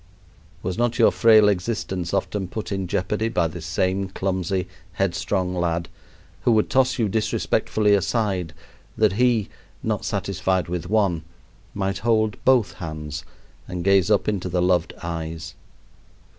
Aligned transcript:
Was 0.63 0.79
not 0.79 0.97
your 0.97 1.11
frail 1.11 1.47
existence 1.47 2.11
often 2.11 2.47
put 2.47 2.71
in 2.71 2.87
jeopardy 2.87 3.29
by 3.29 3.47
this 3.47 3.67
same 3.67 4.09
clumsy, 4.09 4.67
headstrong 4.93 5.53
lad, 5.53 5.89
who 6.41 6.51
would 6.53 6.71
toss 6.71 6.97
you 6.97 7.07
disrespectfully 7.07 7.93
aside 7.93 8.55
that 8.97 9.13
he 9.13 9.47
not 9.83 10.03
satisfied 10.03 10.67
with 10.67 10.89
one 10.89 11.21
might 11.75 11.99
hold 11.99 12.43
both 12.43 12.73
hands 12.81 13.23
and 13.67 13.83
gaze 13.83 14.09
up 14.09 14.27
into 14.27 14.49
the 14.49 14.59
loved 14.59 14.91
eyes? 15.03 15.53